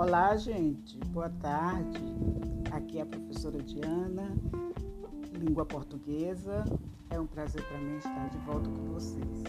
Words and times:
Olá, 0.00 0.36
gente. 0.36 0.96
Boa 1.08 1.28
tarde. 1.28 1.98
Aqui 2.70 2.98
é 2.98 3.02
a 3.02 3.06
professora 3.06 3.60
Diana, 3.60 4.32
língua 5.32 5.66
portuguesa. 5.66 6.64
É 7.10 7.18
um 7.18 7.26
prazer 7.26 7.66
para 7.66 7.78
mim 7.78 7.96
estar 7.96 8.28
de 8.28 8.38
volta 8.46 8.70
com 8.70 8.92
vocês. 8.92 9.42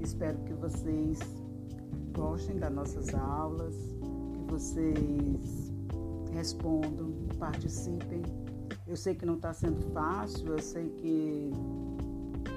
Espero 0.00 0.38
que 0.38 0.54
vocês 0.54 1.20
gostem 2.12 2.56
das 2.56 2.72
nossas 2.74 3.14
aulas, 3.14 3.76
que 4.32 4.50
vocês 4.50 5.72
respondam, 6.32 7.12
participem. 7.38 8.22
Eu 8.88 8.96
sei 8.96 9.14
que 9.14 9.24
não 9.24 9.36
está 9.36 9.52
sendo 9.52 9.80
fácil, 9.92 10.48
eu 10.48 10.58
sei 10.58 10.88
que 10.96 11.52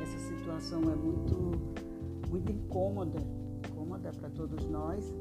essa 0.01 0.17
situação 0.17 0.81
é 0.91 0.95
muito, 0.95 1.51
muito 2.27 2.51
incômoda, 2.51 3.19
incômoda 4.09 4.13
para 4.13 4.29
todos 4.29 4.65
nós, 4.65 5.13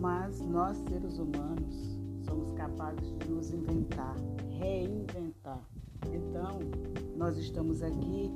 mas 0.00 0.40
nós, 0.40 0.76
seres 0.88 1.18
humanos, 1.18 1.98
somos 2.24 2.52
capazes 2.52 3.12
de 3.18 3.30
nos 3.30 3.52
inventar, 3.52 4.16
reinventar. 4.58 5.60
Então, 6.06 6.58
nós 7.16 7.36
estamos 7.38 7.82
aqui 7.82 8.30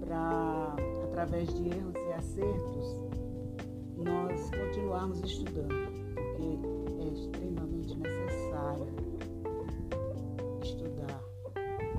para, 0.00 0.74
através 1.04 1.52
de 1.54 1.68
erros 1.68 1.94
e 1.94 2.12
acertos, 2.12 2.96
nós 3.96 4.50
continuarmos 4.50 5.20
estudando, 5.22 5.68
porque 6.14 7.02
é 7.02 7.08
extremamente 7.08 7.96
necessário 7.96 8.86
estudar, 10.62 11.20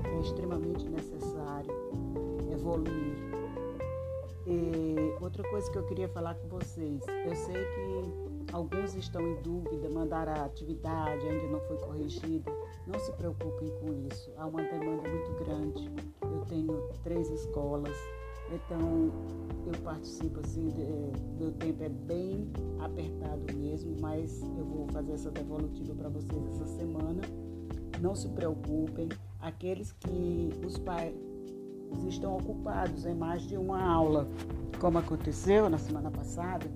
é 0.04 0.20
extremamente 0.20 0.88
necessário 0.88 1.72
evoluir. 2.52 3.25
E 4.46 4.96
outra 5.20 5.42
coisa 5.48 5.70
que 5.70 5.78
eu 5.78 5.86
queria 5.86 6.08
falar 6.08 6.34
com 6.36 6.48
vocês, 6.48 7.02
eu 7.26 7.34
sei 7.34 7.54
que 7.54 8.36
Alguns 8.52 8.94
estão 8.94 9.20
em 9.26 9.42
dúvida, 9.42 9.88
mandaram 9.90 10.32
a 10.32 10.44
atividade, 10.44 11.26
ainda 11.26 11.48
não 11.48 11.60
foi 11.60 11.76
corrigida. 11.78 12.50
Não 12.86 12.98
se 12.98 13.12
preocupem 13.12 13.70
com 13.80 13.92
isso. 14.08 14.30
Há 14.36 14.46
uma 14.46 14.62
demanda 14.62 15.08
muito 15.08 15.44
grande. 15.44 15.90
Eu 16.22 16.40
tenho 16.46 16.88
três 17.02 17.28
escolas, 17.28 17.96
então 18.52 19.12
eu 19.66 19.82
participo 19.82 20.40
assim, 20.40 20.68
de, 20.68 20.84
meu 21.38 21.52
tempo 21.52 21.82
é 21.82 21.88
bem 21.88 22.48
apertado 22.78 23.52
mesmo, 23.54 23.96
mas 24.00 24.40
eu 24.42 24.64
vou 24.64 24.86
fazer 24.88 25.12
essa 25.12 25.30
devolutiva 25.30 25.94
para 25.94 26.08
vocês 26.08 26.46
essa 26.46 26.66
semana. 26.66 27.22
Não 28.00 28.14
se 28.14 28.28
preocupem. 28.28 29.08
Aqueles 29.40 29.92
que 29.92 30.50
os 30.64 30.78
pais 30.78 31.14
estão 32.08 32.36
ocupados 32.36 33.04
em 33.06 33.14
mais 33.14 33.42
de 33.42 33.56
uma 33.56 33.82
aula, 33.82 34.28
como 34.80 34.98
aconteceu 34.98 35.68
na 35.68 35.78
semana 35.78 36.10
passada, 36.10 36.66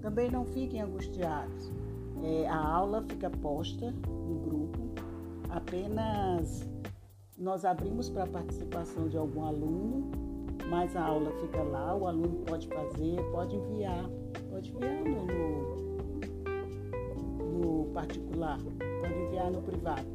também 0.00 0.30
não 0.30 0.44
fiquem 0.44 0.80
angustiados. 0.80 1.70
É, 2.22 2.48
a 2.48 2.58
aula 2.58 3.02
fica 3.02 3.30
posta 3.30 3.90
no 3.90 4.34
grupo, 4.40 4.78
apenas 5.48 6.68
nós 7.38 7.64
abrimos 7.64 8.10
para 8.10 8.24
a 8.24 8.26
participação 8.26 9.08
de 9.08 9.16
algum 9.16 9.44
aluno, 9.44 10.10
mas 10.68 10.94
a 10.94 11.02
aula 11.02 11.30
fica 11.40 11.62
lá, 11.62 11.96
o 11.96 12.06
aluno 12.06 12.44
pode 12.46 12.68
fazer, 12.68 13.16
pode 13.32 13.56
enviar, 13.56 14.10
pode 14.50 14.70
enviar 14.70 15.02
no, 15.04 15.26
no, 17.58 17.86
particular, 17.94 18.58
pode 19.00 19.14
enviar 19.14 19.50
no 19.50 19.62
privado. 19.62 20.06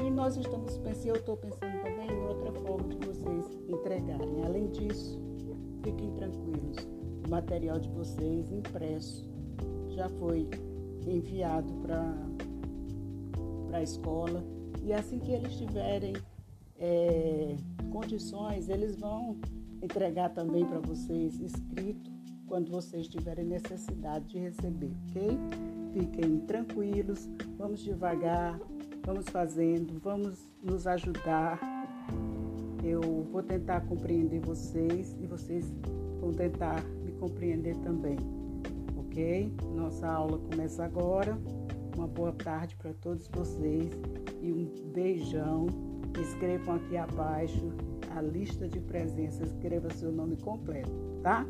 E 0.00 0.10
nós 0.10 0.36
estamos 0.36 0.78
pensando, 0.78 1.08
eu 1.08 1.16
estou 1.16 1.36
pensando 1.36 1.82
também 1.82 2.08
em 2.08 2.26
outra 2.28 2.52
forma 2.52 2.88
de 2.88 3.04
vocês 3.04 3.49
entregarem. 3.80 4.44
Além 4.44 4.70
disso, 4.70 5.18
fiquem 5.82 6.10
tranquilos 6.12 6.76
o 7.26 7.30
material 7.30 7.78
de 7.78 7.88
vocês 7.90 8.50
impresso 8.50 9.28
já 9.90 10.08
foi 10.08 10.48
enviado 11.06 11.72
para 11.82 12.16
a 13.72 13.82
escola 13.82 14.44
e 14.82 14.92
assim 14.92 15.18
que 15.18 15.30
eles 15.30 15.54
tiverem 15.56 16.14
é, 16.78 17.56
condições, 17.90 18.68
eles 18.68 18.96
vão 18.96 19.38
entregar 19.82 20.30
também 20.30 20.64
para 20.64 20.80
vocês 20.80 21.38
escrito 21.40 22.10
quando 22.46 22.70
vocês 22.70 23.06
tiverem 23.06 23.44
necessidade 23.44 24.26
de 24.26 24.38
receber, 24.38 24.90
ok? 25.08 25.38
Fiquem 25.92 26.40
tranquilos, 26.40 27.28
vamos 27.56 27.80
devagar, 27.80 28.58
vamos 29.04 29.28
fazendo, 29.28 30.00
vamos 30.00 30.50
nos 30.62 30.86
ajudar. 30.86 31.60
Eu 32.82 33.00
vou 33.30 33.42
tentar 33.42 33.82
compreender 33.82 34.40
vocês 34.40 35.16
e 35.20 35.26
vocês 35.26 35.72
vão 36.20 36.32
tentar 36.32 36.82
me 37.04 37.12
compreender 37.12 37.76
também, 37.78 38.16
ok? 38.96 39.52
Nossa 39.74 40.06
aula 40.08 40.38
começa 40.38 40.84
agora. 40.84 41.38
Uma 41.96 42.06
boa 42.06 42.32
tarde 42.32 42.76
para 42.76 42.94
todos 42.94 43.28
vocês 43.28 43.90
e 44.40 44.52
um 44.52 44.66
beijão. 44.92 45.66
Escrevam 46.18 46.76
aqui 46.76 46.96
abaixo 46.96 47.70
a 48.16 48.22
lista 48.22 48.66
de 48.66 48.80
presença, 48.80 49.44
escreva 49.44 49.90
seu 49.90 50.10
nome 50.10 50.36
completo, 50.36 50.90
tá? 51.22 51.46